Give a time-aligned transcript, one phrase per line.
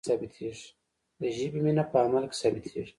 [1.21, 2.83] د ژبې مینه په عمل کې ثابتیږي.